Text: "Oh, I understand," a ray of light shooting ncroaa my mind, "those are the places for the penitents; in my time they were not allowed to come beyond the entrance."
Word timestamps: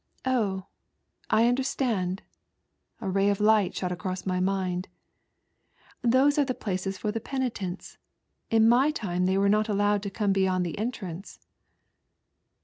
"Oh, 0.25 0.65
I 1.29 1.47
understand," 1.47 2.23
a 3.01 3.07
ray 3.07 3.29
of 3.29 3.39
light 3.39 3.75
shooting 3.75 3.97
ncroaa 3.97 4.25
my 4.25 4.39
mind, 4.39 4.87
"those 6.01 6.39
are 6.39 6.43
the 6.43 6.55
places 6.55 6.97
for 6.97 7.11
the 7.11 7.19
penitents; 7.21 7.99
in 8.49 8.67
my 8.67 8.89
time 8.89 9.27
they 9.27 9.37
were 9.37 9.47
not 9.47 9.69
allowed 9.69 10.01
to 10.01 10.09
come 10.09 10.33
beyond 10.33 10.65
the 10.65 10.75
entrance." 10.79 11.37